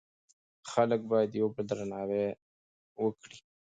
[0.71, 2.25] خلک باید یو بل درناوی
[3.21, 3.37] کړي.